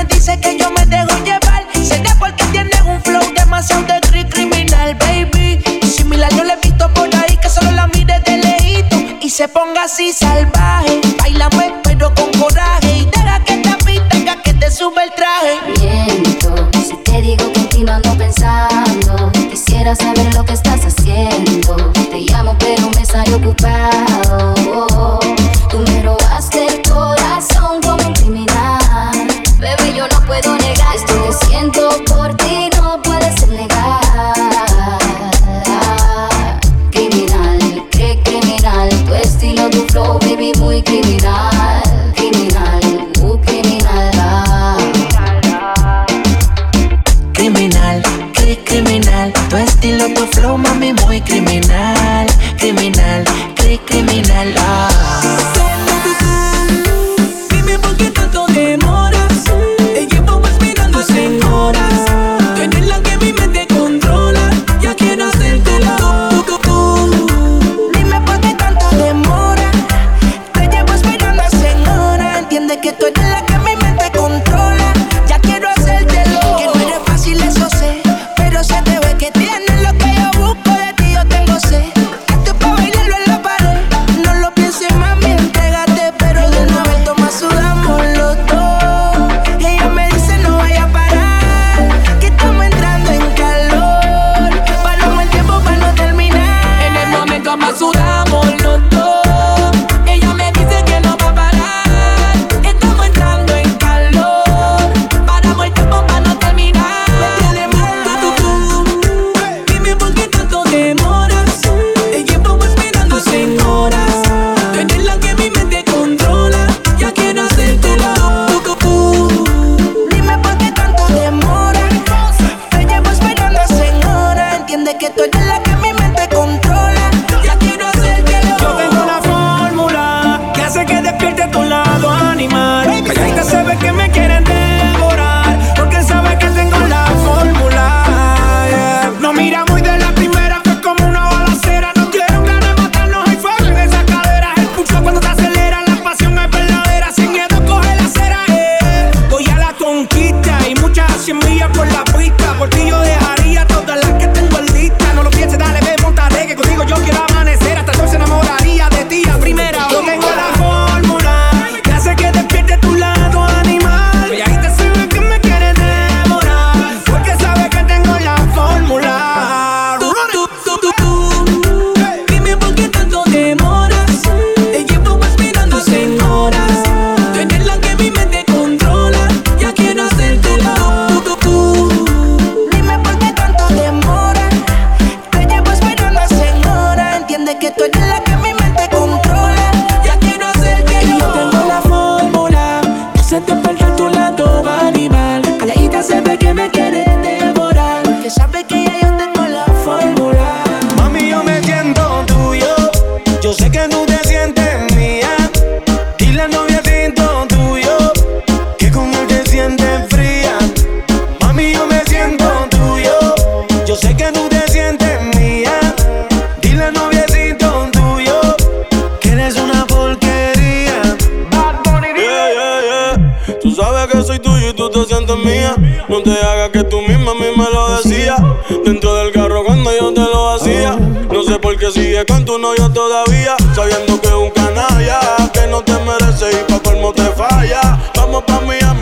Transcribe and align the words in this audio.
me 0.00 0.14
dices 0.14 0.38
que 0.38 0.56
yo 0.56 0.70
me 0.70 0.86
dejo 0.86 1.16
llevar. 1.24 1.66
Será 1.82 2.14
porque 2.18 2.44
tienes 2.52 2.80
un 2.82 3.02
flow 3.02 3.22
demasiado 3.34 3.82
de 3.82 4.00
cri 4.00 4.24
criminal, 4.24 4.94
baby. 4.94 5.62
Similar 5.82 6.30
yo 6.34 6.44
le 6.44 6.54
he 6.54 6.56
visto 6.56 6.92
por 6.94 7.08
ahí 7.14 7.36
que 7.36 7.48
solo 7.48 7.70
la 7.72 7.86
mire 7.88 8.20
de 8.20 8.38
lejito 8.38 8.96
y 9.20 9.28
se 9.28 9.48
ponga 9.48 9.84
así 9.84 10.12
salvaje. 10.12 11.00
Baila 11.18 11.50
pero 11.82 12.14
con 12.14 12.30
coraje 12.40 12.98
y 12.98 13.04
deja 13.06 13.44
que 13.44 13.56
te 13.56 13.74
pita 13.84 14.42
que 14.42 14.54
te 14.54 14.70
sube 14.70 15.04
el 15.04 15.10
traje. 15.14 15.58
Miento 15.78 16.68
si 16.72 16.96
te 17.04 17.20
digo 17.20 17.52
que 17.52 17.60
continuando 17.60 18.16
pensando. 18.16 19.32
Quisiera 19.50 19.94
saber 19.94 20.34
lo 20.34 20.44
que 20.44 20.54
estás 20.54 20.80
haciendo. 20.84 21.76
Te 21.92 22.20
llamo, 22.20 22.56
pero 22.58 22.90
me 22.96 23.04
sale 23.04 23.34
ocupado. 23.34 24.09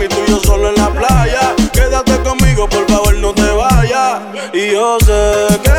Tú 0.08 0.16
y 0.26 0.30
yo 0.30 0.40
solo 0.40 0.68
en 0.70 0.76
la 0.76 0.90
playa. 0.90 1.54
Quédate 1.72 2.18
conmigo, 2.22 2.68
por 2.68 2.86
favor, 2.88 3.14
no 3.16 3.32
te 3.32 3.50
vayas. 3.50 4.20
Y 4.52 4.72
yo 4.72 4.98
sé 5.00 5.60
que 5.62 5.77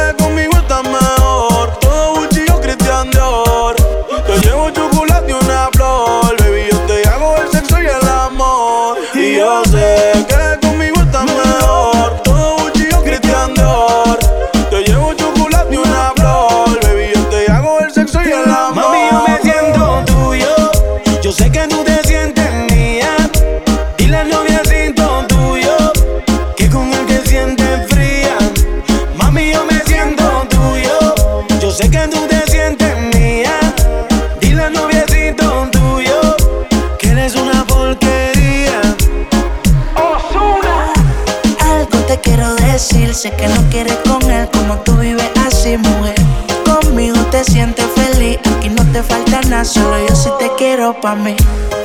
sé 43.20 43.32
que 43.32 43.50
no 43.50 43.62
quieres 43.70 43.98
con 44.08 44.32
él 44.32 44.48
como 44.50 44.78
tú 44.78 44.94
vives 44.96 45.30
así, 45.46 45.76
mujer. 45.76 46.16
Conmigo 46.64 47.18
te 47.32 47.44
sientes 47.44 47.86
feliz, 47.94 48.40
aquí 48.56 48.70
no 48.70 48.82
te 48.94 49.04
falta 49.04 49.42
nada, 49.50 49.66
solo 49.66 49.98
yo 50.08 50.16
sí 50.16 50.30
te 50.40 50.50
quiero 50.58 50.98
pa' 51.02 51.16
mí. 51.16 51.36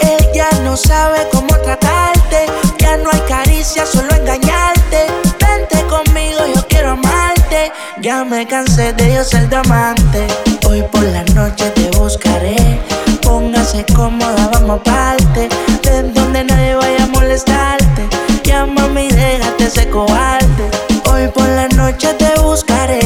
Ella 0.01 0.47
no 0.63 0.77
sabe 0.77 1.27
cómo 1.33 1.49
tratarte, 1.49 2.47
ya 2.79 2.99
no 2.99 3.11
hay 3.11 3.19
caricia, 3.27 3.85
solo 3.85 4.15
engañarte. 4.15 5.09
Vente 5.41 5.85
conmigo, 5.89 6.39
yo 6.55 6.65
quiero 6.69 6.93
amarte, 6.93 7.73
ya 8.01 8.25
me 8.25 8.47
cansé 8.47 8.93
de 8.93 9.15
yo 9.15 9.25
ser 9.25 9.51
tu 9.51 9.57
amante. 9.57 10.29
Hoy 10.69 10.83
por 10.93 11.03
la 11.03 11.25
noche 11.35 11.69
te 11.71 11.91
buscaré, 11.99 12.81
póngase 13.23 13.85
cómoda, 13.97 14.51
vamos 14.53 14.79
aparte, 14.79 15.49
de 15.83 16.03
donde 16.13 16.45
nadie 16.45 16.77
vaya 16.77 17.03
a 17.03 17.07
molestarte. 17.09 18.09
Ya 18.45 18.67
mami, 18.67 19.09
déjate 19.09 19.65
ese 19.65 19.91
cobarde. 19.91 20.84
Hoy 21.25 21.31
por 21.31 21.49
la 21.49 21.69
noche 21.69 22.13
te 22.19 22.39
buscaré. 22.43 23.01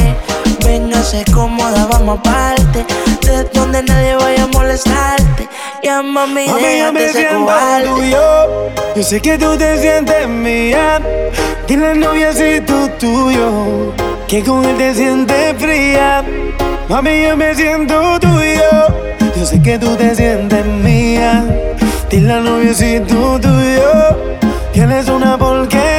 Véngase 0.65 1.23
cómoda, 1.33 1.87
vamos 1.89 2.19
aparte. 2.19 2.85
De 3.21 3.45
donde 3.53 3.81
nadie 3.81 4.15
vaya 4.15 4.43
a 4.43 4.47
molestarte. 4.47 5.47
Mami, 6.03 6.45
yo 6.45 6.55
déjate 6.57 6.91
me 6.91 7.05
ese 7.05 7.13
siento 7.13 7.39
cobarde. 7.39 7.87
tuyo. 7.87 8.71
Yo 8.97 9.03
sé 9.03 9.21
que 9.21 9.37
tú 9.37 9.57
te 9.57 9.77
sientes 9.79 10.27
mía. 10.27 10.99
Dile 11.65 11.91
al 11.91 11.99
noviecito 12.01 12.89
tuyo 12.99 13.93
que 14.27 14.43
con 14.43 14.65
él 14.65 14.75
te 14.75 14.93
sientes 14.95 15.55
fría. 15.57 16.21
Mami, 16.89 17.23
yo 17.23 17.37
me 17.37 17.55
siento 17.55 18.19
tuyo. 18.19 18.71
Yo 19.37 19.45
sé 19.45 19.61
que 19.61 19.79
tú 19.79 19.95
te 19.95 20.13
sientes 20.13 20.65
mía. 20.65 21.45
Dile 22.09 22.33
al 22.33 22.43
noviecito 22.43 23.39
tuyo 23.39 24.17
que 24.73 24.81
él 24.81 24.91
es 24.91 25.07
una 25.07 25.37
porquería. 25.37 25.98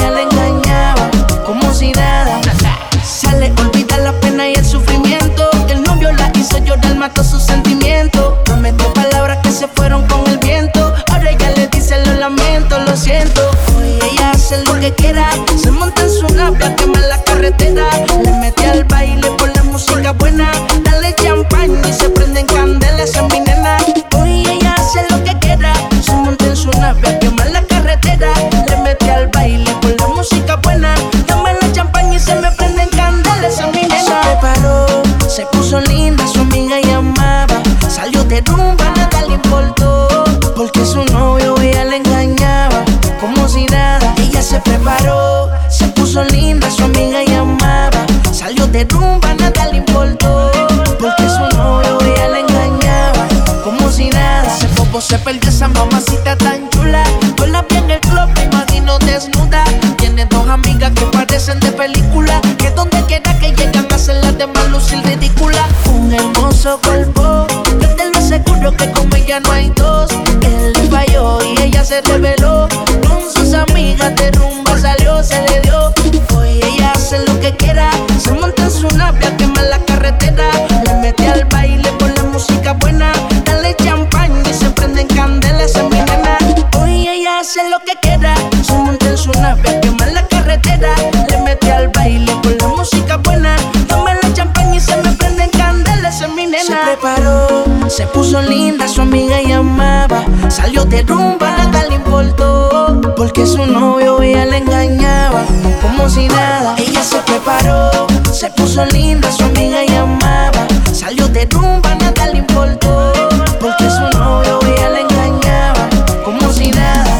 puso 98.13 98.41
linda. 98.41 98.87
Su 98.87 99.01
amiga 99.01 99.41
llamaba. 99.41 100.23
Salió 100.49 100.85
de 100.85 101.01
rumba, 101.03 101.55
nada 101.57 101.85
le 101.89 101.95
importó. 101.95 103.01
Porque 103.15 103.45
su 103.45 103.65
novio 103.65 104.21
ella 104.21 104.45
le 104.45 104.57
engañaba. 104.57 105.43
Como 105.81 106.09
si 106.09 106.27
nada. 106.27 106.75
Ella 106.77 107.03
se 107.03 107.17
preparó, 107.19 108.07
se 108.31 108.49
puso 108.51 108.85
linda. 108.85 109.31
Su 109.31 109.43
amiga 109.43 109.83
llamaba. 109.85 110.67
Salió 110.93 111.27
de 111.27 111.45
rumba, 111.45 111.95
nada 111.95 112.27
le 112.27 112.39
importó. 112.39 113.13
Porque 113.59 113.89
su 113.89 114.17
novio 114.17 114.59
ella 114.67 114.89
le 114.89 115.01
engañaba. 115.01 115.89
Como 116.23 116.51
si 116.51 116.71
nada. 116.71 117.19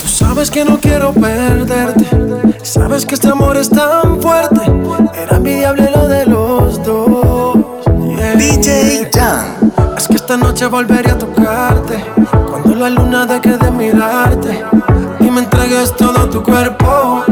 Tú 0.00 0.08
sabes 0.08 0.50
que 0.50 0.64
no 0.64 0.78
quiero 0.78 1.12
perderte. 1.12 2.06
Sabes 2.62 3.06
que 3.06 3.14
este 3.14 3.28
amor 3.28 3.56
es 3.56 3.70
tan 3.70 4.20
fuerte. 4.20 4.60
Era 5.14 5.36
envidiable 5.36 5.90
lo 5.90 5.97
noche 10.58 10.66
volveré 10.66 11.10
a 11.12 11.16
tocarte. 11.16 12.04
Cuando 12.50 12.74
la 12.74 12.90
luna 12.90 13.24
deje 13.26 13.56
de 13.58 13.70
mirarte 13.70 14.64
y 15.20 15.30
me 15.30 15.42
entregues 15.42 15.94
todo 15.94 16.28
tu 16.28 16.42
cuerpo. 16.42 17.22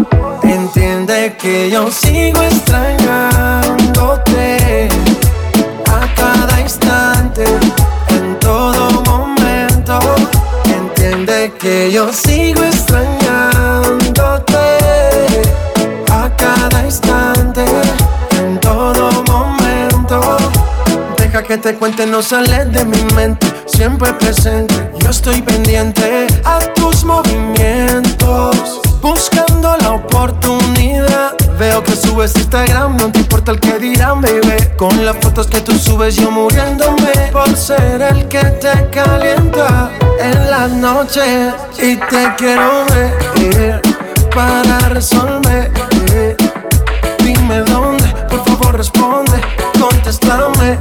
Entiende 0.44 1.34
que 1.36 1.68
yo 1.68 1.90
sigo 1.90 2.40
extrañándote 2.42 4.88
a 5.88 6.06
cada 6.14 6.60
instante, 6.60 7.46
en 8.10 8.38
todo 8.38 9.02
momento. 9.02 9.98
Entiende 10.64 11.52
que 11.58 11.90
yo 11.90 12.12
sigo 12.12 12.62
extrañándote 12.62 13.25
que 21.46 21.58
te 21.58 21.74
cuente, 21.74 22.06
no 22.06 22.22
sale 22.22 22.64
de 22.64 22.84
mi 22.84 23.02
mente. 23.14 23.46
Siempre 23.66 24.12
presente, 24.14 24.90
yo 25.00 25.10
estoy 25.10 25.42
pendiente 25.42 26.26
a 26.44 26.58
tus 26.74 27.04
movimientos. 27.04 28.80
Buscando 29.00 29.76
la 29.76 29.92
oportunidad. 29.92 31.34
Veo 31.58 31.82
que 31.82 31.92
subes 31.92 32.34
Instagram, 32.36 32.96
no 32.96 33.12
te 33.12 33.20
importa 33.20 33.52
el 33.52 33.60
que 33.60 33.78
dirán, 33.78 34.20
baby. 34.20 34.56
Con 34.76 35.04
las 35.04 35.16
fotos 35.18 35.46
que 35.46 35.60
tú 35.60 35.72
subes, 35.78 36.16
yo 36.16 36.30
muriéndome 36.30 37.12
por 37.32 37.56
ser 37.56 38.02
el 38.02 38.26
que 38.28 38.42
te 38.42 38.90
calienta 38.90 39.90
en 40.20 40.50
las 40.50 40.70
noche 40.72 41.52
y 41.78 41.96
te 41.96 42.34
quiero 42.36 42.84
ver 42.86 43.80
para 44.34 44.80
resolver. 44.88 45.70
Dime 47.24 47.60
dónde, 47.60 48.04
por 48.28 48.44
favor 48.44 48.76
responde, 48.76 49.40
contéstame. 50.06 50.78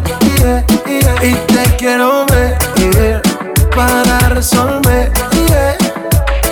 Y 1.24 1.34
te 1.34 1.76
quiero 1.78 2.26
ver 2.28 3.22
para 3.76 4.30
resolver. 4.30 5.12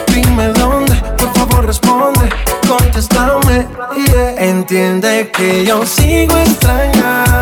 Dime 0.07 0.47
dónde, 0.53 0.95
por 1.17 1.31
favor 1.33 1.67
responde, 1.67 2.29
contéstame. 2.67 3.67
Entiende 4.37 5.31
que 5.31 5.63
yo 5.65 5.85
sigo 5.85 6.35
extrañándote 6.37 7.32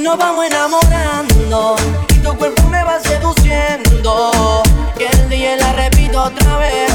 nos 0.00 0.16
vamos 0.16 0.46
enamorando 0.46 1.76
y 2.14 2.18
tu 2.18 2.34
cuerpo 2.36 2.68
me 2.68 2.82
va 2.82 2.98
seduciendo. 3.00 4.62
Que 4.96 5.06
el 5.06 5.28
día 5.28 5.56
la 5.56 5.72
repito 5.72 6.22
otra 6.22 6.56
vez, 6.58 6.90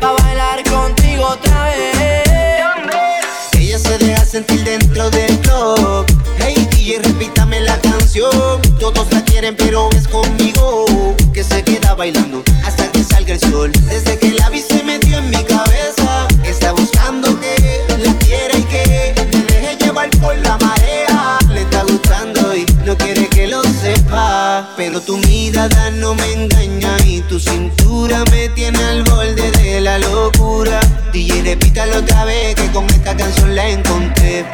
pa' 0.00 0.12
bailar 0.12 0.62
contigo 0.64 1.26
otra 1.26 1.64
vez. 1.64 2.28
Ella 3.52 3.78
se 3.78 3.98
deja 3.98 4.24
sentir 4.24 4.64
dentro 4.64 5.10
del 5.10 5.38
club. 5.40 6.06
Hey 6.38 6.68
DJ, 6.70 7.00
repítame 7.02 7.60
la 7.60 7.76
canción. 7.78 8.60
Todos 8.78 9.12
la 9.12 9.22
quieren, 9.22 9.54
pero 9.56 9.88
es 9.92 10.08
conmigo 10.08 10.86
que 11.32 11.44
se 11.44 11.62
queda 11.62 11.94
bailando 11.94 12.42
hasta 12.64 12.90
que 12.90 13.04
salga 13.04 13.34
el 13.34 13.40
sol. 13.40 13.70
Desde 13.88 14.18
tu 25.06 25.16
mirada 25.18 25.90
no 25.90 26.14
me 26.14 26.32
engaña 26.32 26.96
y 27.06 27.20
tu 27.22 27.38
cintura 27.38 28.24
me 28.30 28.48
tiene 28.50 28.82
al 28.82 29.02
borde 29.04 29.50
de 29.52 29.80
la 29.80 29.98
locura. 29.98 30.80
DJ, 31.12 31.42
repítalo 31.42 31.98
otra 31.98 32.24
vez 32.24 32.54
que 32.54 32.66
con 32.70 32.86
esta 32.86 33.16
canción 33.16 33.54
la 33.54 33.68
encontré. 33.68 34.44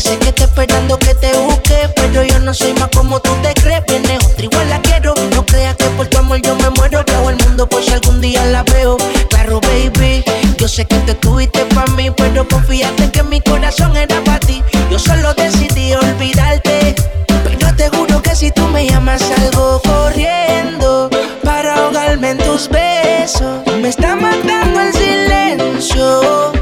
Sé 0.00 0.18
que 0.18 0.32
te 0.32 0.42
esperando 0.42 0.98
que 0.98 1.14
te 1.14 1.32
busque, 1.38 1.88
pero 1.94 2.24
yo 2.24 2.40
no 2.40 2.52
soy 2.52 2.72
más 2.74 2.88
como 2.88 3.20
tú 3.20 3.30
te 3.42 3.54
crees. 3.54 3.80
Viene 3.86 4.16
otra, 4.16 4.44
igual 4.44 4.68
la 4.68 4.82
quiero. 4.82 5.14
No 5.32 5.46
creas 5.46 5.76
que 5.76 5.84
por 5.90 6.08
tu 6.08 6.18
amor 6.18 6.42
yo 6.42 6.56
me 6.56 6.68
muero. 6.70 7.04
Hago 7.14 7.30
el 7.30 7.36
mundo 7.36 7.68
por 7.68 7.80
si 7.80 7.92
algún 7.92 8.20
día 8.20 8.44
la 8.46 8.64
veo. 8.64 8.96
Claro, 9.30 9.60
baby. 9.60 10.24
Yo 10.58 10.66
sé 10.66 10.84
que 10.84 10.96
te 10.96 11.14
tuviste 11.14 11.64
para 11.66 11.86
mí, 11.92 12.10
pero 12.10 12.46
confíate 12.48 13.08
que 13.12 13.22
mi 13.22 13.40
corazón 13.40 13.96
era 13.96 14.22
para 14.24 14.40
ti. 14.40 14.64
Yo 14.90 14.98
solo 14.98 15.32
decidí 15.34 15.92
olvidarte. 15.94 16.96
Pero 17.44 17.76
te 17.76 17.88
juro 17.90 18.20
que 18.20 18.34
si 18.34 18.50
tú 18.50 18.66
me 18.68 18.88
llamas 18.88 19.22
salgo 19.22 19.80
corriendo 19.80 21.08
para 21.44 21.76
ahogarme 21.76 22.30
en 22.30 22.38
tus 22.38 22.68
besos. 22.68 23.62
Me 23.80 23.90
está 23.90 24.16
matando 24.16 24.80
el 24.80 24.92
silencio. 24.92 26.52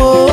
Oh, 0.00 0.31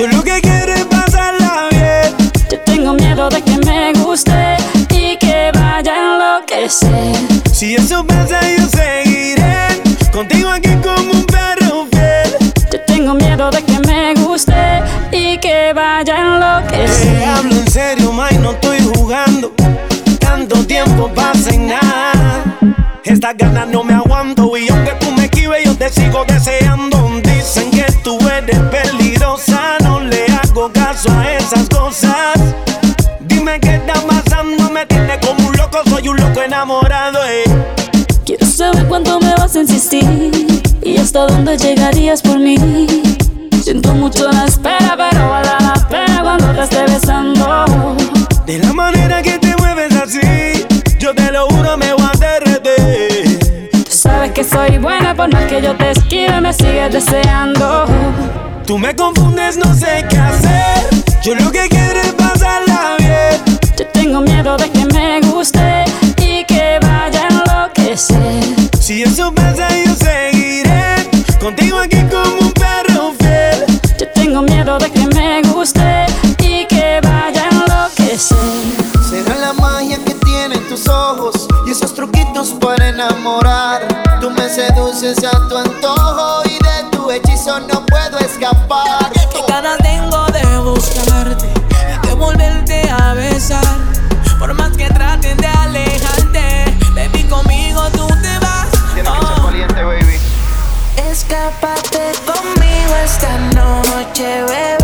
Yo 0.00 0.06
lo 0.06 0.24
que 0.24 0.40
quiero 0.40 0.72
es 0.72 0.86
pasarla 0.86 1.68
bien. 1.72 2.30
Yo 2.50 2.58
tengo 2.60 2.94
miedo 2.94 3.28
de 3.28 3.42
que 3.42 3.58
me 3.58 3.92
guste 4.02 4.56
y 4.88 5.14
que 5.18 5.50
vaya 5.52 5.92
a 5.92 6.14
enloquecer. 6.14 7.16
Si 7.52 7.74
eso 7.74 8.02
pasa, 8.06 8.40
yo 8.56 8.66
seguiré 8.66 9.82
contigo 10.10 10.48
aquí 10.48 10.70
como 10.82 11.10
un 11.12 11.24
perro 11.26 11.86
fiel. 11.92 12.34
Yo 12.72 12.80
tengo 12.86 13.12
miedo 13.12 13.50
de 13.50 13.62
que 13.62 13.78
me 13.80 14.14
guste 14.14 14.54
y 15.12 15.36
que 15.36 15.74
vaya 15.74 16.14
a 16.14 16.62
Te 16.66 16.76
enloquecer. 16.76 17.24
hablo 17.24 17.56
en 17.56 17.70
serio, 17.70 18.10
May, 18.10 18.38
no 18.38 18.52
estoy 18.52 18.78
jugando. 18.94 19.52
Tanto 20.18 20.64
tiempo 20.64 21.12
pasa 21.14 21.54
y 21.54 21.58
nada. 21.58 22.42
Estas 23.04 23.36
ganas 23.36 23.68
no 23.68 23.84
me 23.84 23.92
aguanto 23.92 24.56
y 24.56 24.66
aunque 24.70 24.92
tú 24.92 25.12
me 25.12 25.26
esquives, 25.26 25.62
yo 25.62 25.76
te 25.76 25.90
sigo 25.90 26.24
deseando. 26.24 27.20
Dicen 27.22 27.70
que 27.70 27.84
tú 28.02 28.18
eres 28.30 28.58
a 31.06 31.32
esas 31.32 31.68
cosas. 31.68 32.38
Dime 33.20 33.58
qué 33.60 33.76
está 33.76 33.94
pasando, 33.94 34.70
me 34.70 34.84
tiene 34.86 35.18
como 35.20 35.48
un 35.48 35.56
loco, 35.56 35.78
soy 35.88 36.08
un 36.08 36.16
loco 36.16 36.42
enamorado. 36.42 37.18
Eh. 37.26 37.44
Quiero 38.24 38.46
saber 38.46 38.86
cuánto 38.86 39.18
me 39.20 39.34
vas 39.34 39.56
a 39.56 39.60
insistir 39.60 40.62
y 40.82 40.98
hasta 40.98 41.26
dónde 41.26 41.56
llegarías 41.56 42.20
por 42.20 42.38
mí. 42.38 42.56
Siento 43.62 43.94
mucho 43.94 44.30
la 44.30 44.44
espera, 44.44 44.94
pero 44.96 45.30
vale 45.30 45.48
la 45.60 45.88
pena 45.88 46.22
cuando 46.22 46.52
te 46.52 46.62
esté 46.62 46.82
besando. 46.82 47.96
De 48.44 48.58
la 48.58 48.72
manera 48.72 49.22
que 49.22 49.38
te 49.38 49.56
mueves 49.56 49.94
así, 49.96 50.66
yo 50.98 51.14
te 51.14 51.32
lo 51.32 51.46
juro, 51.46 51.76
me 51.78 51.92
voy 51.94 52.06
a 52.12 52.18
derretir. 52.18 53.38
Tú 53.84 53.92
sabes 53.92 54.32
que 54.32 54.44
soy 54.44 54.78
buena, 54.78 55.14
por 55.14 55.32
más 55.32 55.44
que 55.44 55.62
yo 55.62 55.74
te 55.76 55.92
esquive, 55.92 56.40
me 56.40 56.52
sigues 56.52 56.92
deseando. 56.92 57.86
Tú 58.66 58.78
me 58.78 58.94
confundes, 58.94 59.56
no 59.56 59.74
sé 59.74 60.04
qué 60.08 60.16
hacer. 60.16 60.89
Yo 61.22 61.34
lo 61.34 61.52
que 61.52 61.68
quiero 61.68 62.00
es 62.00 62.14
pasarla 62.14 62.96
bien. 62.98 63.58
Yo 63.76 63.86
tengo 63.88 64.22
miedo 64.22 64.56
de 64.56 64.70
que 64.70 64.86
me 64.86 65.20
guste 65.20 65.84
y 66.16 66.44
que 66.46 66.78
vaya 66.80 67.28
a 67.28 67.28
enloquecer. 67.28 68.42
Si 68.80 69.02
eso 69.02 69.30
pasa, 69.34 69.68
yo 69.84 69.94
seguiré 69.96 71.10
contigo 71.38 71.76
aquí 71.78 72.02
como 72.10 72.38
un 72.40 72.52
perro 72.52 73.12
fiel. 73.20 73.66
Yo 73.98 74.08
tengo 74.14 74.40
miedo 74.40 74.78
de 74.78 74.90
que 74.90 75.06
me 75.14 75.42
guste 75.42 76.06
y 76.38 76.64
que 76.64 77.00
vaya 77.02 77.44
a 77.44 77.48
enloquecer. 77.50 78.38
Será 79.10 79.34
la 79.36 79.52
magia 79.52 79.98
que 80.02 80.14
tienen 80.14 80.66
tus 80.70 80.88
ojos 80.88 81.46
y 81.66 81.72
esos 81.72 81.94
truquitos 81.94 82.54
para 82.58 82.88
enamorar. 82.88 83.82
Tú 84.22 84.30
me 84.30 84.48
seduces 84.48 85.18
a 85.24 85.48
tu 85.48 85.56
antojo 85.58 86.42
y 86.46 86.54
de 86.54 86.90
tu 86.92 87.10
hechizo 87.10 87.60
no 87.60 87.84
puedo 87.84 88.18
escapar. 88.20 88.89
Escápate 101.30 102.10
conmigo 102.26 102.96
esta 103.04 103.38
noche, 103.54 104.42
bebé. 104.48 104.79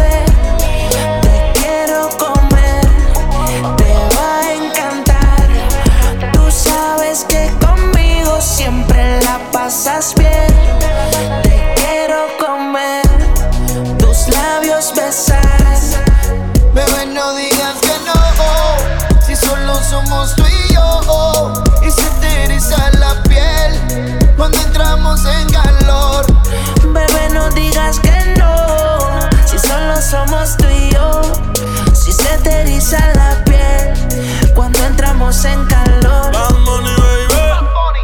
eriza 32.87 33.13
la 33.15 33.45
piel 33.45 34.55
cuando 34.55 34.79
entramos 34.79 35.45
en 35.45 35.65
calor. 35.67 36.33
Bad 36.33 36.55
Bunny, 36.65 36.91
baby. 36.99 38.01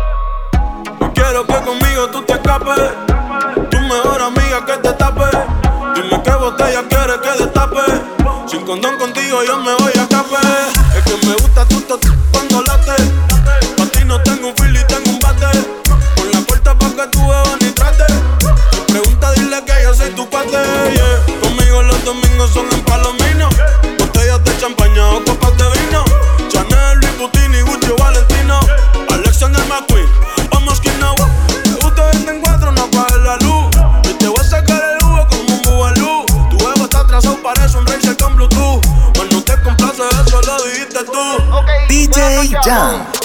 No 1.00 1.12
quiero 1.12 1.46
que 1.46 1.54
conmigo 1.54 2.08
tú 2.10 2.22
te 2.22 2.32
escapes. 2.32 2.90
Tu 3.70 3.78
mejor 3.80 4.22
amiga 4.22 4.64
que 4.66 4.76
te 4.78 4.92
tape. 4.94 5.30
Dile 5.94 6.20
qué 6.22 6.32
botella 6.32 6.82
quieres 6.88 7.18
que 7.18 7.44
destape. 7.44 7.80
Sin 8.46 8.64
condón 8.64 8.98
contigo 8.98 9.42
yo 9.46 9.58
me 9.58 9.74
voy 9.74 9.92
a 9.94 10.02
escapar. 10.02 10.42
Es 10.96 11.04
que 11.04 11.26
me 11.26 11.34
gusta 11.34 11.64
tu 11.66 11.80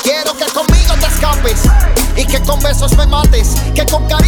Quiero 0.01 0.35
que 0.35 0.45
conmigo 0.45 0.95
te 0.99 1.05
escapes 1.05 1.61
y 2.15 2.25
que 2.25 2.41
con 2.41 2.59
besos 2.59 2.97
me 2.97 3.05
mates, 3.05 3.55
que 3.75 3.85
con 3.85 4.07
cariño 4.07 4.26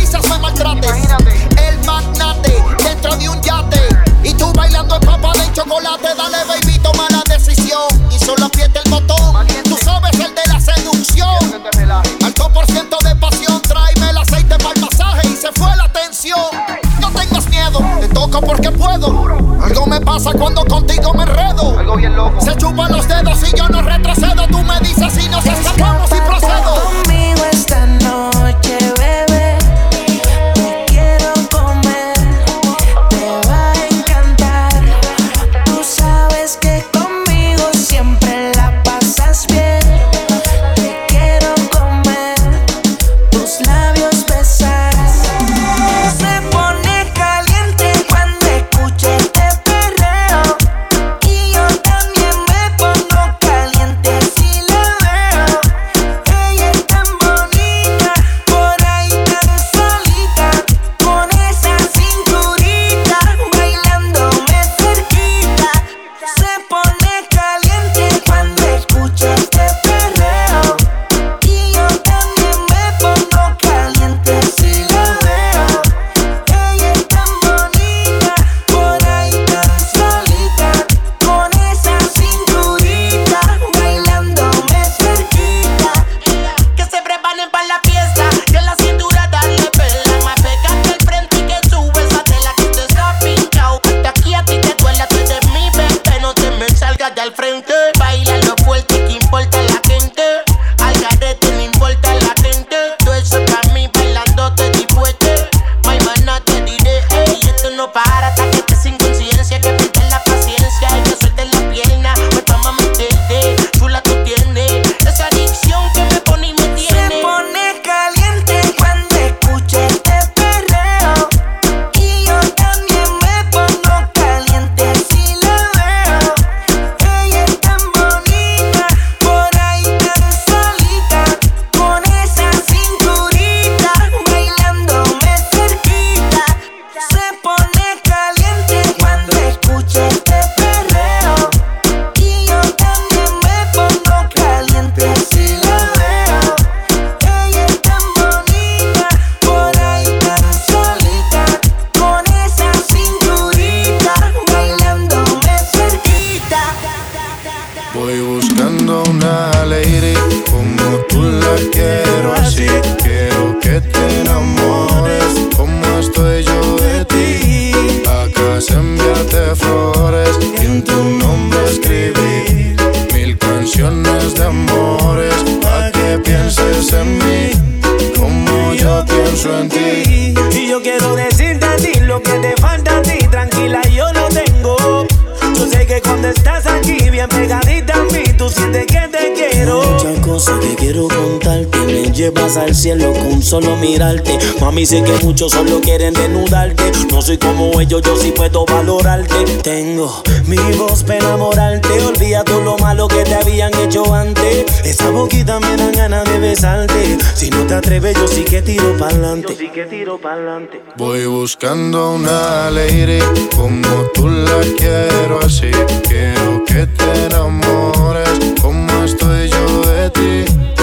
quiero 190.91 191.07
contarte. 191.07 191.77
Me 191.85 192.11
llevas 192.11 192.57
al 192.57 192.73
cielo 192.73 193.13
con 193.13 193.43
solo 193.43 193.75
mirarte. 193.75 194.39
Mami, 194.59 194.87
sé 194.87 195.03
que 195.03 195.13
muchos 195.23 195.51
solo 195.51 195.79
quieren 195.81 196.15
desnudarte. 196.15 196.91
No 197.11 197.21
soy 197.21 197.37
como 197.37 197.79
ellos, 197.79 198.01
yo 198.01 198.15
sí 198.15 198.31
puedo 198.35 198.65
valorarte. 198.65 199.45
Tengo 199.61 200.23
mi 200.47 200.57
voz 200.77 201.03
para 201.03 201.19
enamorarte. 201.19 201.89
Olvida 202.01 202.43
todo 202.43 202.61
lo 202.61 202.77
malo 202.77 203.07
que 203.07 203.23
te 203.23 203.35
habían 203.35 203.71
hecho 203.75 204.13
antes. 204.13 204.65
Esa 204.83 205.11
boquita 205.11 205.59
me 205.59 205.77
dan 205.77 205.91
ganas 205.91 206.25
de 206.25 206.39
besarte. 206.39 207.17
Si 207.35 207.51
no 207.51 207.67
te 207.67 207.75
atreves, 207.75 208.17
yo 208.17 208.27
sí 208.27 208.43
que 208.43 208.63
tiro 208.63 208.97
pa'lante. 208.97 209.53
Yo 209.53 209.59
sí 209.59 209.69
que 209.69 209.85
tiro 209.85 210.17
pa'lante. 210.19 210.81
Voy 210.97 211.25
buscando 211.27 212.13
una 212.13 212.71
lady 212.71 213.19
como 213.55 213.87
tú 214.15 214.27
la 214.27 214.59
quiero 214.75 215.39
así. 215.45 215.69
Quiero 216.07 216.63
que 216.65 216.87
te 216.87 217.25
enamores 217.25 218.39
como 218.59 219.03
estoy 219.03 219.49
yo 219.49 219.81
de 219.81 220.09
ti. 220.09 220.78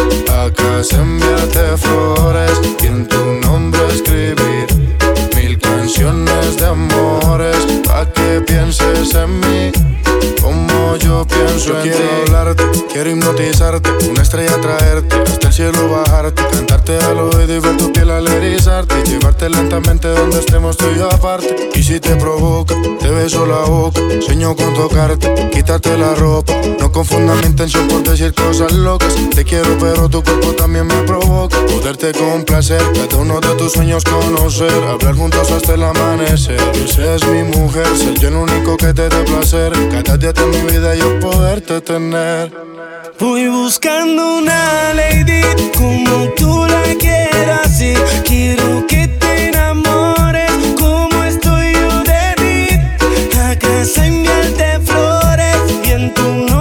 Se 0.47 0.95
enviarte 0.95 1.77
flores 1.77 2.61
y 2.81 2.87
en 2.87 3.09
tu 3.09 3.17
nombre 3.17 3.81
escribir 3.89 4.67
mil 5.35 5.59
canciones 5.87 6.57
de 6.57 6.67
amores 6.67 7.65
pa' 7.85 8.11
que 8.13 8.41
pienses 8.41 9.15
en 9.15 9.39
mí 9.39 9.71
como 10.47 10.97
yo 10.97 11.27
pienso 11.27 11.77
en 11.77 11.83
quiero 11.83 12.23
hablarte, 12.23 12.65
quiero 12.93 13.11
hipnotizarte, 13.11 13.91
una 14.09 14.23
estrella 14.23 14.61
traerte, 14.61 15.17
hasta 15.17 15.49
el 15.49 15.53
cielo 15.53 15.89
bajarte, 15.89 16.43
cantarte 16.51 16.97
al 16.99 17.19
oído 17.19 17.57
y 17.57 17.59
ver 17.59 17.77
tu 17.77 17.93
piel 17.93 18.11
al 18.11 18.27
erizarte, 18.29 18.95
llevarte 19.05 19.51
lentamente 19.51 20.09
donde 20.09 20.39
estemos 20.39 20.77
tú 20.77 20.87
y 20.95 20.99
yo 20.99 21.09
aparte. 21.11 21.71
Y 21.75 21.83
si 21.83 21.99
te 22.01 22.15
provoca, 22.17 22.75
te 23.01 23.11
beso 23.11 23.45
la 23.47 23.59
boca, 23.61 24.01
sueño 24.21 24.55
con 24.55 24.73
tocarte, 24.75 25.51
quitarte 25.53 25.97
la 25.99 26.15
ropa. 26.15 26.53
No 26.79 26.93
confundas 26.93 27.41
mi 27.41 27.47
intención 27.47 27.89
por 27.89 28.03
decir 28.03 28.33
cosas 28.33 28.73
locas. 28.73 29.15
Te 29.35 29.45
quiero, 29.45 29.77
pero 29.81 30.09
tu 30.09 30.23
cuerpo 30.23 30.53
también 30.53 30.87
me 30.87 31.03
provoca. 31.03 31.59
Poderte 31.67 32.13
complacer, 32.13 32.83
cada 32.95 33.17
uno 33.17 33.41
de 33.41 33.55
tus 33.57 33.73
sueños 33.73 34.05
conocer, 34.05 34.73
hablar 34.85 35.17
juntos 35.17 35.51
hasta 35.51 35.76
el 35.77 35.85
amanecer. 35.85 36.61
Esa 36.75 37.15
es 37.15 37.27
mi 37.29 37.43
mujer, 37.43 37.87
ser 37.97 38.15
yo 38.19 38.29
el 38.29 38.37
único 38.37 38.77
que 38.77 38.95
te 38.95 39.09
dé 39.09 39.23
placer. 39.25 39.73
Cada 39.91 40.17
día 40.17 40.33
de 40.33 40.47
mi 40.47 40.61
vida 40.71 40.95
yo 40.95 41.21
poderte 41.21 41.81
tener. 41.83 42.51
Voy 43.21 43.49
buscando 43.49 44.39
una 44.39 44.95
lady 44.95 45.43
como 45.77 46.31
tú 46.39 46.67
la 46.67 46.83
quieras 46.99 47.81
y 47.81 47.95
quiero 48.25 48.87
que 48.87 49.09
te 49.21 49.49
enamores 49.49 50.53
como 50.79 51.23
estoy 51.25 51.75
yo 51.75 52.03
de 52.11 52.25
ti. 52.41 53.39
A 53.39 53.57
casa 53.59 54.07
enviarte 54.07 54.81
flores 54.81 55.59
y 55.85 55.91
en 55.91 56.15
tu 56.15 56.56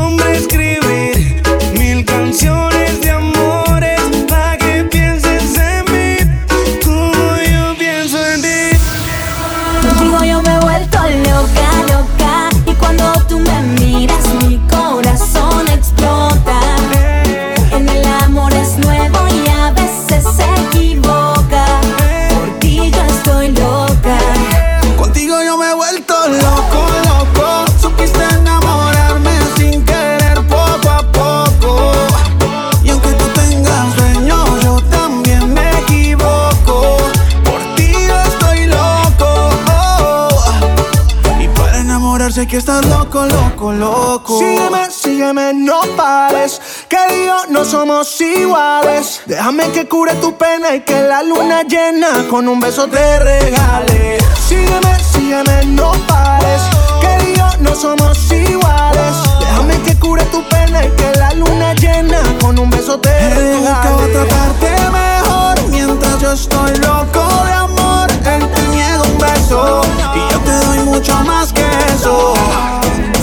estar 42.65 42.85
loco, 42.85 43.25
loco, 43.25 43.71
loco. 43.71 44.39
Sígueme, 44.39 44.89
sígueme, 44.89 45.53
no 45.53 45.81
pares. 45.95 46.59
Que 46.89 47.25
yo 47.25 47.45
no 47.49 47.63
somos 47.63 48.19
iguales. 48.19 49.21
Déjame 49.27 49.69
que 49.71 49.87
cure 49.87 50.15
tu 50.15 50.35
pena 50.35 50.73
y 50.73 50.81
que 50.81 50.99
la 51.01 51.21
luna 51.21 51.61
llena 51.61 52.27
con 52.27 52.47
un 52.47 52.59
beso 52.59 52.87
te 52.87 53.19
regale. 53.19 54.17
Sígueme, 54.47 54.97
sígueme, 55.13 55.65
no 55.67 55.91
pares. 56.07 56.61
Que 57.01 57.35
yo 57.37 57.47
no 57.59 57.75
somos 57.75 58.17
iguales. 58.31 59.15
Déjame 59.39 59.77
que 59.83 59.95
cure 59.99 60.23
tu 60.25 60.41
pena 60.49 60.85
y 60.85 60.89
que 60.89 61.11
la 61.19 61.33
luna 61.33 61.75
llena 61.75 62.19
con 62.41 62.57
un 62.57 62.69
beso 62.71 62.99
te 62.99 63.13
regale. 63.29 64.05
He 64.05 64.11
tratarte 64.11 64.71
mejor 64.89 65.55
mientras 65.69 66.19
yo 66.19 66.31
estoy 66.31 66.75
loco 66.77 67.23
de 67.45 67.53
amor. 67.53 68.09
Él 68.25 68.49
te 68.49 68.61
niega 68.69 69.03
un 69.03 69.17
beso 69.19 69.81
y 70.15 70.33
yo 70.33 70.39
te 70.39 70.65
doy 70.65 70.79
mucho 70.79 71.13
más 71.25 71.53
que 71.53 71.64
eso. 71.95 72.33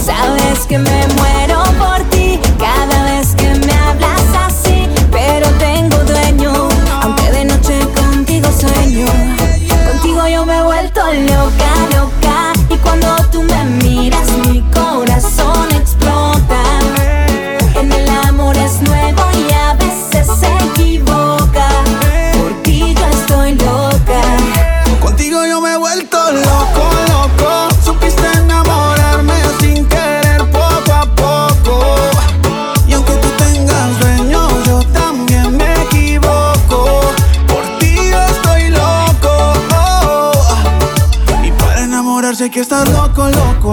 Sabes 0.05 0.67
que 0.67 0.79
me 0.79 1.07
muero 1.19 1.63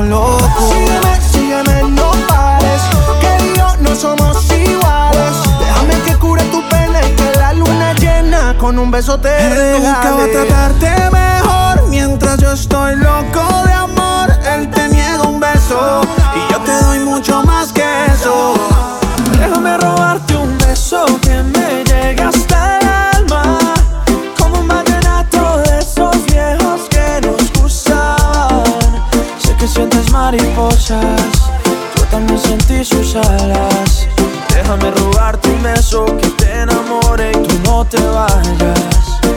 loco, 0.03 0.38
loco. 0.38 0.73
Sígueme, 0.73 1.21
sígueme, 1.31 1.83
no 1.89 2.12
pares. 2.27 2.81
Que 3.21 3.57
yo 3.57 3.67
no 3.79 3.95
somos 3.95 4.45
iguales. 4.51 5.35
Déjame 5.59 6.01
que 6.05 6.15
cure 6.17 6.43
tu 6.45 6.62
pena 6.69 7.01
y 7.05 7.12
que 7.15 7.38
la 7.38 7.53
luna 7.53 7.93
llena 7.93 8.55
con 8.57 8.77
un 8.79 8.91
beso 8.91 9.19
te 9.19 9.29
Él 9.29 9.83
nunca 9.83 10.12
va 10.12 10.23
a 10.23 10.27
tratarte 10.27 11.09
mejor 11.12 11.88
mientras 11.89 12.38
yo 12.39 12.51
estoy 12.51 12.95
loco 12.95 13.43
de 13.65 13.73
amor. 13.73 14.31
Él 14.53 14.69
te 14.69 14.89
niega 14.89 15.23
un 15.23 15.39
beso 15.39 16.01
y 16.35 16.51
yo 16.51 16.59
te 16.59 16.83
doy 16.83 16.99
mucho 16.99 17.43
más 17.43 17.71
que 17.71 17.83
eso. 18.13 18.53
Déjame 19.39 19.77
robarte 19.77 20.35
un 20.35 20.57
beso 20.57 21.05
que 21.21 21.43
me 21.43 21.68
mariposas, 30.11 31.21
yo 31.95 32.03
también 32.11 32.39
sentí 32.39 32.83
sus 32.83 33.15
alas. 33.15 34.07
Déjame 34.53 34.91
robarte 34.91 35.49
un 35.49 35.63
beso 35.63 36.05
que 36.05 36.27
te 36.29 36.61
enamore 36.61 37.31
y 37.31 37.47
tú 37.47 37.55
no 37.65 37.85
te 37.85 38.01
vayas. 38.01 39.28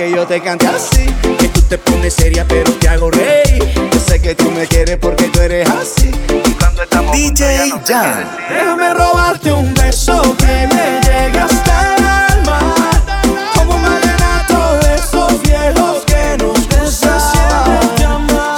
Que 0.00 0.10
yo 0.12 0.26
te 0.26 0.40
cante 0.40 0.66
así. 0.66 1.04
Que 1.38 1.48
tú 1.48 1.60
te 1.62 1.76
pones 1.76 2.14
seria 2.14 2.46
pero 2.48 2.72
te 2.72 2.88
hago 2.88 3.10
reír. 3.10 3.62
Yo 3.92 4.00
sé 4.00 4.18
que 4.20 4.34
tú 4.34 4.50
me 4.50 4.66
quieres 4.66 4.96
porque 4.96 5.24
tú 5.24 5.40
eres 5.40 5.68
así. 5.68 6.10
Y 6.46 6.52
cuando 6.52 6.82
estamos 6.84 7.14
juntos 7.14 7.40
ya 7.40 7.66
no 7.66 7.84
qué 7.84 8.54
Déjame 8.54 8.94
robarte 8.94 9.52
un 9.52 9.74
beso 9.74 10.22
que 10.38 10.68
me 10.72 11.00
llegue 11.04 11.38
hasta 11.38 11.96
el 11.96 12.04
alma. 12.04 12.58
Como 13.54 13.74
un 13.74 13.82
vallenato 13.82 14.78
de 14.80 14.94
esos 14.94 15.42
viejos 15.42 16.04
que 16.06 16.36
nos 16.42 16.68
besan. 16.68 17.20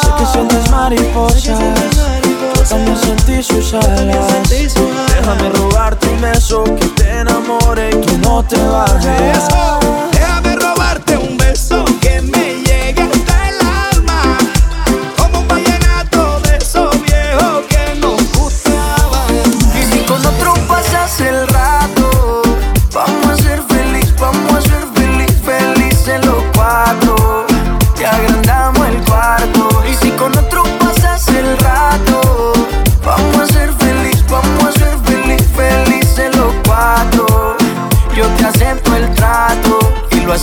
Sé 0.01 0.09
que 0.19 0.27
sientes 0.33 0.71
mariposas 0.71 1.59
También 2.69 2.97
sentí 2.99 3.43
sus 3.43 3.75
alas 3.75 4.51
Déjame 4.51 5.49
robarte 5.51 6.09
un 6.09 6.21
beso 6.21 6.63
que 6.63 6.87
te 6.87 7.11
enamore 7.11 7.91
y 7.91 8.07
tú 8.07 8.19
no 8.19 8.45
te 8.45 8.57
vayas 8.59 10.12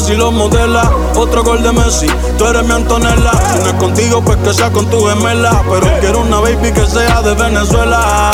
victoria, 0.00 0.06
dime 0.06 0.06
si 0.06 0.14
lo 0.14 0.30
modela. 0.30 0.90
Otro 1.16 1.42
gol 1.42 1.62
de 1.62 1.72
Messi, 1.72 2.06
tú 2.38 2.46
eres 2.46 2.64
mi 2.64 2.72
Antonella. 2.72 3.32
Si 3.52 3.58
no 3.58 3.66
es 3.66 3.74
contigo, 3.74 4.22
pues 4.22 4.38
que 4.38 4.54
sea 4.54 4.70
con 4.70 4.88
tu 4.88 5.06
gemela. 5.06 5.62
Pero 5.68 6.00
quiero 6.00 6.20
una 6.20 6.40
baby 6.40 6.72
que 6.72 6.86
sea 6.86 7.22
de 7.22 7.34
Venezuela. 7.34 8.30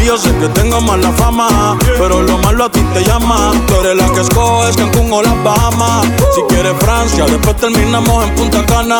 Y 0.00 0.06
yo 0.06 0.16
sé 0.16 0.34
que 0.36 0.48
tengo 0.48 0.80
mala 0.80 1.10
fama, 1.12 1.76
pero 1.98 2.22
lo 2.22 2.38
malo 2.38 2.64
a 2.64 2.70
ti 2.70 2.80
te 2.94 3.04
llama. 3.04 3.52
Tú 3.66 3.74
eres 3.80 3.96
la 3.96 4.08
que 4.12 4.20
escoges 4.20 4.76
Cancún 4.76 5.12
o 5.12 5.22
las 5.22 5.42
Bahamas. 5.42 6.06
Si 6.34 6.42
quieres 6.48 6.74
Francia, 6.78 7.24
después 7.26 7.56
terminamos 7.56 8.24
en 8.24 8.34
Punta 8.34 8.64
Cana. 8.66 8.98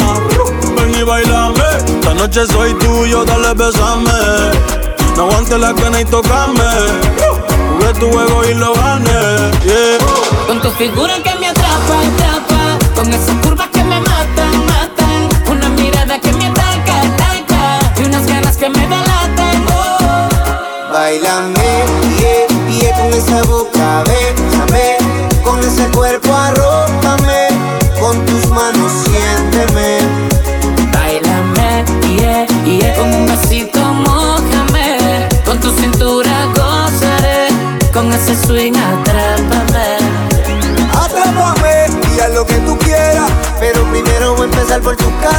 Ven 0.77 0.95
y 0.95 1.03
bailame, 1.03 1.63
esta 1.87 2.15
noche 2.15 2.47
soy 2.47 2.75
tuyo, 2.75 3.25
dale 3.25 3.55
besame. 3.55 4.13
No 5.17 5.25
aguantes 5.25 5.59
la 5.59 5.75
cana 5.75 6.01
y 6.01 6.05
tocame. 6.05 6.63
Jugué 7.73 7.93
tu 7.95 8.09
juego 8.11 8.45
y 8.45 8.55
lo 8.55 8.73
gané. 8.75 9.51
Con 10.47 10.61
tu 10.61 10.71
figura 10.71 11.15
que 11.23 11.38
Bailame, 20.99 21.85
yeah, 22.19 22.49
yeah, 22.69 22.97
con 22.97 23.13
esa 23.15 23.41
boca, 23.45 24.03
bésame 24.03 24.97
Con 25.45 25.61
ese 25.61 25.87
cuerpo 25.93 26.35
arrópame 26.35 27.47
Con 28.01 28.27
tus 28.27 28.49
manos 28.51 28.91
siénteme. 29.05 29.99
Bailame, 30.93 31.85
yeah, 32.17 32.47
yeah 32.65 32.97
Con 32.97 33.15
un 33.15 33.27
besito 33.27 33.79
mojame 33.79 35.29
Con 35.45 35.61
tu 35.61 35.71
cintura 35.71 36.47
gozaré 36.57 37.47
Con 37.93 38.13
ese 38.13 38.35
swing 38.35 38.73
atrápame. 38.75 39.99
Atrápame 40.95 41.87
y 42.17 42.19
haz 42.19 42.35
lo 42.35 42.45
que 42.45 42.57
tú 42.67 42.77
quieras 42.77 43.31
Pero 43.61 43.85
primero 43.93 44.35
voy 44.35 44.49
a 44.49 44.51
empezar 44.51 44.81
por 44.81 44.97
tus 44.97 45.13
caderas 45.23 45.38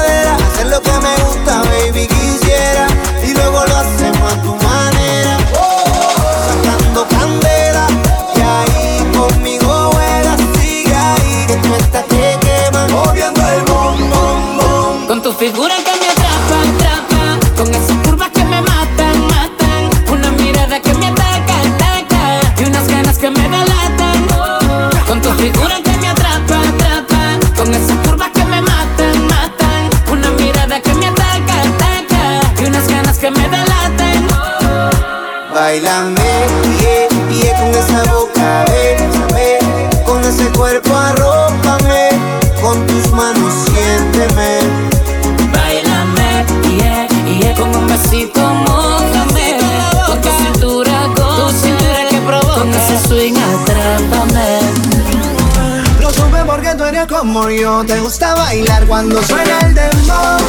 como 57.31 57.49
yo. 57.51 57.83
Te 57.85 57.99
gusta 57.99 58.33
bailar 58.33 58.87
cuando 58.87 59.21
suena 59.21 59.59
el 59.59 59.75
dembow. 59.75 60.39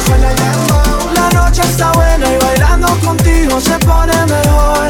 La 1.13 1.29
noche 1.29 1.61
está 1.61 1.91
buena 1.91 2.25
y 2.33 2.37
bailando 2.39 2.87
contigo 3.05 3.61
se 3.61 3.77
pone 3.85 4.13
mejor. 4.25 4.89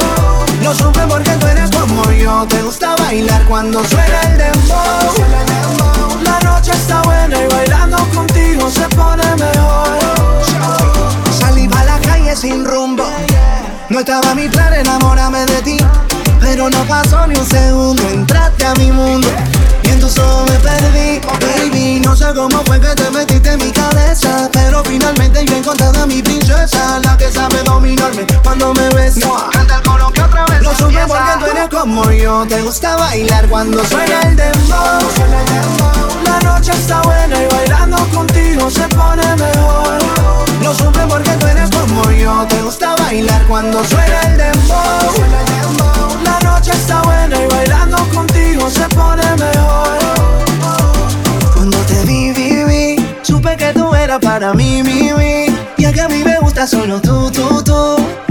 Lo 0.63 0.73
supe 0.73 1.01
porque 1.09 1.31
tú 1.31 1.47
eres 1.47 1.69
como 1.71 2.09
yo. 2.11 2.45
Te 2.47 2.61
gusta 2.61 2.95
bailar 2.95 3.43
cuando 3.43 3.83
suena 3.83 4.21
el 4.21 4.37
dembow. 4.37 6.23
La 6.23 6.39
noche 6.39 6.71
está 6.71 7.01
buena 7.01 7.37
y 7.43 7.47
bailando 7.47 7.97
contigo 8.15 8.69
se 8.69 8.87
pone 8.95 9.25
mejor. 9.35 9.99
Salí 11.41 11.67
pa' 11.67 11.83
la 11.83 11.99
calle 11.99 12.33
sin 12.37 12.63
rumbo. 12.63 13.05
No 13.89 13.99
estaba 13.99 14.33
mi 14.33 14.47
plan 14.47 14.73
enamórame 14.73 15.45
de 15.45 15.61
ti. 15.61 15.77
Pero 16.39 16.69
no 16.69 16.83
pasó 16.85 17.27
ni 17.27 17.37
un 17.37 17.45
segundo, 17.45 18.01
entraste 18.09 18.65
a 18.65 18.73
mi 18.75 18.91
mundo 18.91 19.27
y 19.83 19.89
en 19.89 19.99
tus 19.99 20.17
ojos 20.17 20.49
me 20.49 20.57
perdí. 20.59 21.00
No 22.03 22.15
sé 22.15 22.25
cómo 22.35 22.63
fue 22.65 22.79
que 22.79 22.93
te 22.95 23.09
metiste 23.11 23.51
en 23.51 23.59
mi 23.59 23.71
cabeza, 23.71 24.49
pero 24.51 24.83
finalmente 24.83 25.45
yo 25.45 25.55
he 25.55 25.57
encontrado 25.59 26.01
a 26.01 26.05
mi 26.07 26.21
princesa, 26.21 26.99
la 27.03 27.15
que 27.15 27.31
sabe 27.31 27.61
dominarme 27.63 28.25
cuando 28.43 28.73
me 28.73 28.89
besa. 28.89 29.27
Canta 29.51 29.75
el 29.77 29.83
coro 29.83 30.11
que 30.11 30.21
otra 30.21 30.45
vez 30.47 30.63
Lo 30.63 30.73
supe 30.75 30.99
porque 31.07 31.31
tú 31.39 31.45
eres 31.45 31.69
como 31.69 32.11
yo, 32.11 32.45
te 32.47 32.61
gusta 32.61 32.95
bailar 32.95 33.47
cuando 33.47 33.83
suena 33.85 34.21
el 34.21 34.35
dembow. 34.35 34.99
La 36.25 36.39
noche 36.39 36.71
está 36.71 37.01
buena 37.01 37.43
y 37.43 37.47
bailando 37.47 37.97
contigo 38.09 38.69
se 38.69 38.87
pone 38.89 39.35
mejor. 39.35 39.97
Lo 40.63 40.73
supe 40.73 40.99
porque 41.07 41.31
tú 41.31 41.47
eres 41.47 41.69
como 41.69 42.11
yo, 42.11 42.45
te 42.47 42.61
gusta 42.61 42.95
bailar 42.95 43.45
cuando 43.47 43.83
suena 43.85 44.21
el 44.21 44.37
dembow. 44.37 46.23
La 46.23 46.39
noche 46.39 46.71
está 46.71 47.01
buena 47.03 47.41
y 47.41 47.47
bailando 47.47 47.97
contigo 48.09 48.69
se 48.69 48.87
pone 48.89 49.23
mejor. 49.37 50.50
Te 51.87 52.05
vi, 52.05 52.31
vi, 52.31 52.63
vi, 52.65 53.05
supe 53.23 53.55
que 53.57 53.73
tú 53.73 53.93
eras 53.93 54.19
para 54.19 54.53
mí, 54.53 54.83
mi, 54.83 55.11
mi. 55.13 55.45
Y 55.77 55.91
que 55.91 56.01
a 56.01 56.07
mí 56.07 56.23
me 56.23 56.39
gusta 56.39 56.67
solo 56.67 57.01
tú, 57.01 57.31
tú, 57.31 57.63
tú. 57.63 58.30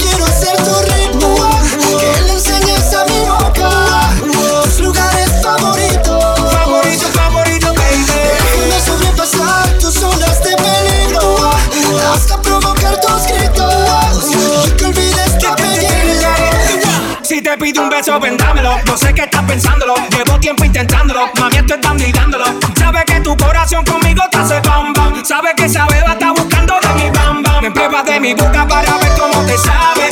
te 17.51 17.57
pido 17.57 17.83
un 17.83 17.89
beso, 17.89 18.19
vendámelo. 18.19 18.77
No 18.85 18.95
sé 18.97 19.13
qué 19.13 19.23
estás 19.23 19.43
pensándolo. 19.43 19.95
Llevo 20.15 20.39
tiempo 20.39 20.63
intentándolo. 20.63 21.29
Mami, 21.39 21.57
esto 21.57 21.75
está 21.75 21.93
dándolo. 22.13 22.45
Sabe 22.77 23.03
que 23.05 23.19
tu 23.21 23.35
corazón 23.35 23.83
conmigo 23.83 24.23
te 24.31 24.37
hace 24.37 24.61
bam 24.61 24.93
bam. 24.93 25.25
Sabe 25.25 25.53
que 25.55 25.65
esa 25.65 25.85
beba 25.87 26.13
está 26.13 26.31
buscando 26.31 26.79
de 26.79 27.03
mi 27.03 27.09
bam 27.09 27.43
bam. 27.43 27.61
Me 27.61 27.71
pruebas 27.71 28.05
de 28.05 28.19
mi 28.19 28.33
boca 28.33 28.65
para 28.67 28.97
ver 28.97 29.11
cómo 29.19 29.45
te 29.45 29.57
sabe. 29.57 30.10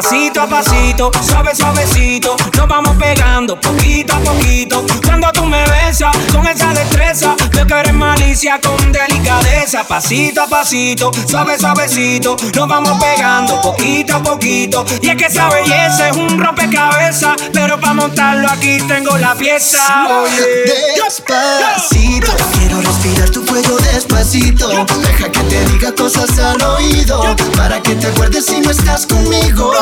Pasito 0.00 0.40
a 0.42 0.46
pasito, 0.46 1.10
suave, 1.28 1.56
suavecito. 1.56 2.36
Nos 2.56 2.68
vamos 2.68 2.94
pegando 2.98 3.60
poquito 3.60 4.14
a 4.14 4.20
poquito. 4.20 4.86
Cuando 5.04 5.26
tú 5.32 5.44
me 5.44 5.64
besas 5.64 6.16
con 6.32 6.46
esa 6.46 6.72
destreza, 6.72 7.34
veo 7.50 7.66
que 7.66 7.74
eres 7.74 7.94
malicia 7.94 8.60
con 8.60 8.92
delicadeza. 8.92 9.82
Pasito 9.82 10.42
a 10.42 10.46
pasito, 10.46 11.10
suave, 11.26 11.58
suavecito. 11.58 12.36
Nos 12.54 12.68
vamos 12.68 12.96
pegando 13.02 13.60
poquito 13.60 14.14
a 14.14 14.22
poquito. 14.22 14.84
Y 15.02 15.08
es 15.08 15.16
que 15.16 15.24
esa 15.24 15.48
belleza 15.48 16.10
es 16.10 16.16
un 16.16 16.38
rompecabezas. 16.38 17.34
Pero 17.52 17.80
para 17.80 17.94
montarlo 17.94 18.48
aquí 18.48 18.78
tengo 18.86 19.18
la 19.18 19.34
pieza. 19.34 19.80
Oye. 20.22 20.94
Despacito, 21.02 22.32
quiero 22.52 22.80
respirar 22.82 23.30
tu 23.30 23.44
cuello 23.44 23.76
despacito. 23.78 24.68
Deja 24.68 25.32
que 25.32 25.40
te 25.40 25.64
diga 25.72 25.92
cosas 25.92 26.38
al 26.38 26.62
oído 26.62 27.34
para 27.56 27.82
que 27.82 27.96
te 27.96 28.06
acuerdes 28.06 28.46
si 28.46 28.60
no 28.60 28.70
estás 28.70 29.04
conmigo. 29.04 29.72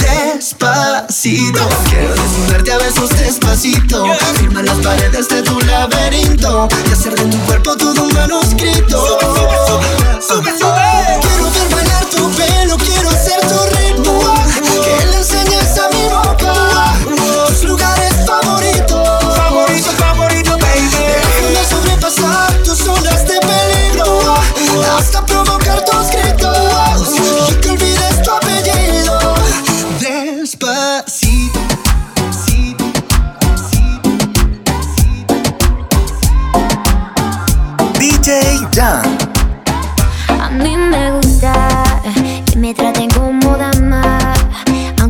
Despacito, 0.00 1.68
quiero 1.88 2.14
desnudarte 2.14 2.72
a 2.72 2.78
besos 2.78 3.10
despacito. 3.10 4.04
Firma 4.36 4.62
las 4.62 4.78
paredes 4.78 5.28
de 5.28 5.42
tu 5.42 5.60
laberinto 5.60 6.68
y 6.88 6.92
hacer 6.92 7.14
de 7.14 7.24
tu 7.26 7.38
cuerpo 7.44 7.76
todo 7.76 8.04
un 8.04 8.14
manuscrito. 8.14 8.98
Sube, 8.98 9.88
sube, 10.26 10.58
sube. 10.58 11.20
Quiero 11.20 11.50
ver 11.50 11.74
bailar 11.74 12.04
tu 12.06 12.30
pelo, 12.30 12.76
quiero 12.78 13.09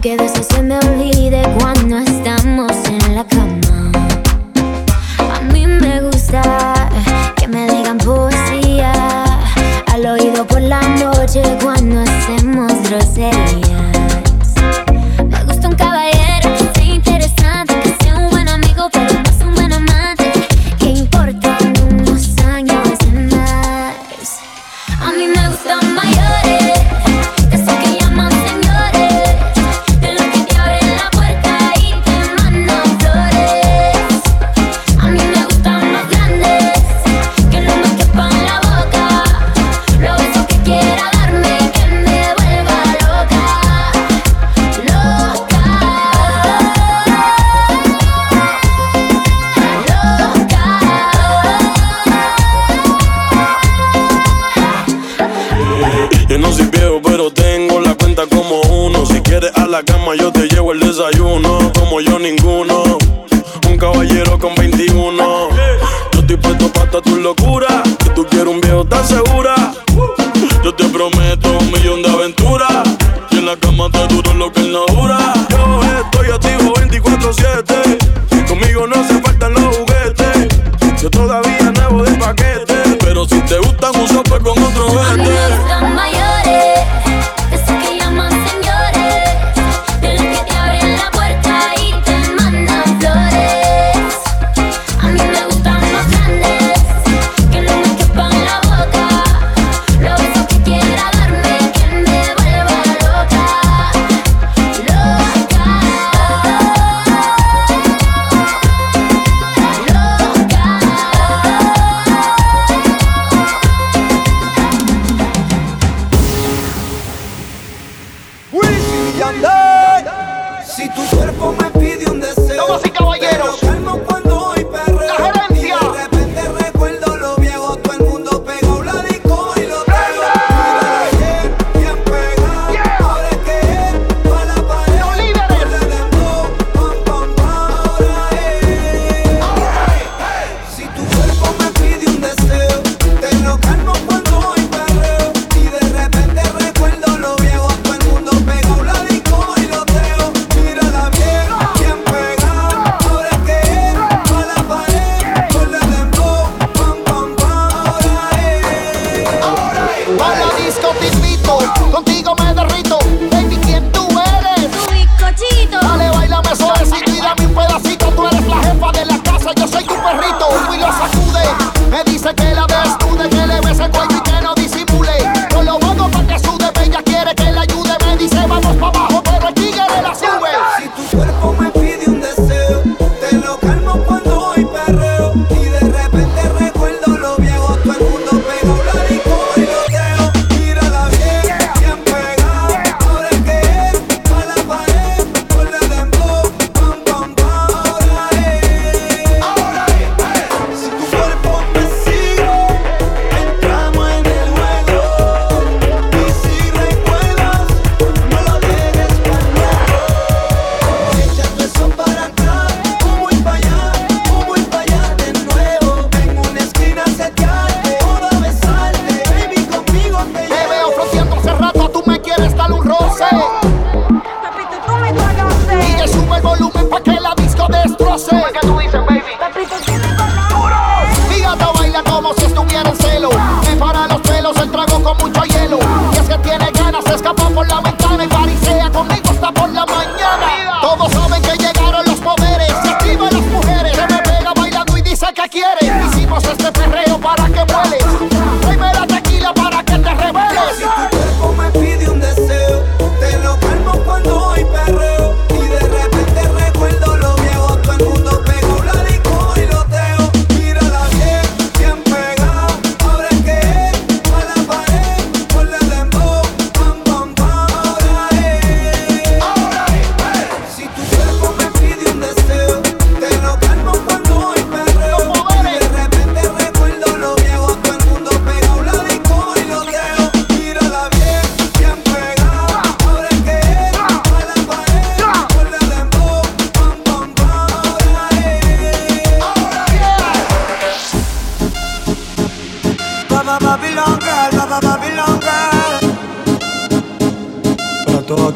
aunque 0.02 0.12
a 0.14 0.16
veces 0.16 0.46
se 0.46 0.62
me 0.62 0.78
olvide 0.78 1.42
cuando 1.58 1.98
estamos 1.98 2.09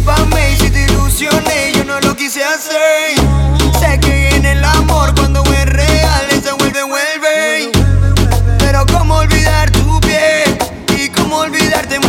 Discúlpame 0.00 0.56
si 0.56 0.70
te 0.70 0.84
ilusioné, 0.84 1.72
yo 1.74 1.84
no 1.84 2.00
lo 2.00 2.16
quise 2.16 2.42
hacer. 2.42 3.16
Sé 3.78 4.00
que 4.00 4.34
en 4.34 4.46
el 4.46 4.64
amor 4.64 5.14
cuando 5.14 5.42
es 5.42 5.66
real, 5.66 6.26
se 6.42 6.52
vuelve, 6.52 6.82
vuelve. 6.84 7.70
Pero 8.58 8.86
cómo 8.86 9.16
olvidar 9.16 9.70
tu 9.70 10.00
piel 10.00 10.58
y 10.96 11.08
cómo 11.10 11.40
olvidarte 11.40 12.00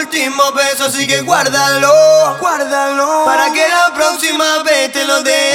último 0.00 0.52
beso, 0.52 0.84
así 0.86 1.06
que 1.06 1.20
guárdalo, 1.20 2.36
guárdalo. 2.40 3.24
Para 3.24 3.52
que 3.52 3.66
la 3.68 3.92
próxima 3.94 4.62
vez 4.62 4.92
te 4.92 5.04
lo 5.04 5.22
dé 5.22 5.49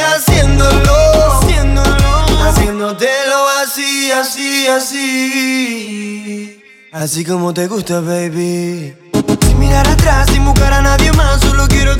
así, 4.68 6.62
así. 6.92 7.24
como 7.26 7.54
te 7.54 7.68
gusta, 7.68 8.00
baby. 8.02 8.94
Sin 9.42 9.60
mirar 9.60 9.88
atrás, 9.88 10.30
sin 10.32 10.44
buscar 10.46 10.74
a 10.74 10.82
nadie 10.82 11.12
más, 11.14 11.42
solo 11.42 11.68
quiero 11.68 11.95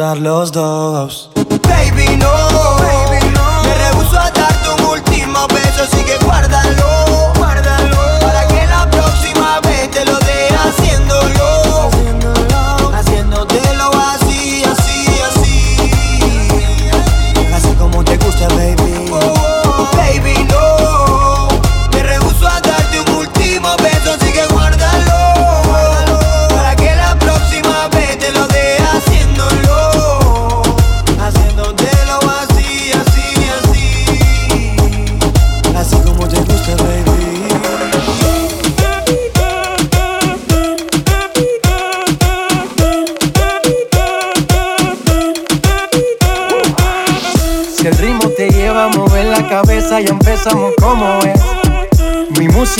estar 0.00 0.18
los 0.18 0.50
dos. 0.50 1.29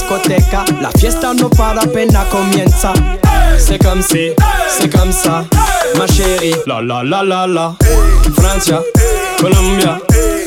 Discoteca, 0.00 0.64
la 0.80 0.90
fiesta 0.92 1.34
no 1.34 1.50
para 1.50 1.82
apenas 1.82 2.24
comienza. 2.26 2.92
C'est 3.58 3.78
comme 3.78 4.02
si, 4.02 4.32
c'est 4.68 4.90
comme 4.90 5.12
ça, 5.12 5.44
ma 5.96 6.06
chérie. 6.06 6.54
La 6.66 6.80
la 6.80 7.02
la 7.02 7.22
la 7.22 7.46
la. 7.46 7.76
Francia, 8.34 8.80
Colombia, 9.38 10.00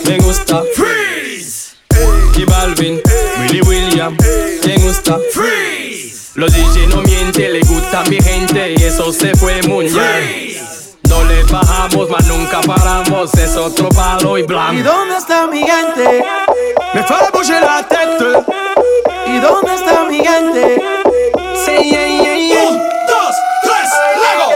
me 0.08 0.18
gusta. 0.18 0.64
Freeze. 0.76 1.76
Y 2.38 2.46
Balvin, 2.46 3.00
Willy 3.40 3.62
William, 3.62 4.18
me 4.66 4.76
gusta. 4.78 5.20
Freeze. 5.32 6.32
Los 6.36 6.52
DJ 6.54 6.88
no 6.88 7.02
mienten, 7.04 7.54
le 7.54 7.60
gusta 7.62 8.02
a 8.02 8.10
mi 8.10 8.20
gente 8.20 8.74
y 8.76 8.84
eso 8.84 9.14
se 9.14 9.36
fue 9.36 9.62
muy 9.68 9.86
bien. 9.86 10.58
No 11.10 11.24
le 11.26 11.44
bajamos, 11.44 12.10
mas 12.10 12.26
nunca 12.26 12.62
paramos, 12.62 13.34
es 13.36 13.56
otro 13.56 13.90
palo 13.90 14.38
y 14.38 14.44
blanco. 14.44 14.74
¿Y 14.74 14.82
dónde 14.82 15.18
está 15.18 15.46
mi 15.48 15.60
gente? 15.60 16.26
Me 16.94 17.04
fue 17.04 17.18
la 17.62 17.88
tête. 17.88 18.64
¿Y 19.44 19.46
dónde 19.46 19.74
está 19.74 20.06
mi 20.06 20.26
gente? 20.26 20.82
Sí, 21.54 21.72
yeah, 21.90 22.08
yeah, 22.08 22.38
yeah. 22.38 22.70
Un, 22.70 22.78
dos, 22.78 23.36
tres, 23.62 23.92
luego. 24.16 24.48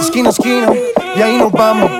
Esquina 0.00 0.28
esquina, 0.28 0.70
y 1.16 1.22
ahí 1.22 1.38
nos 1.38 1.50
vamos. 1.50 1.99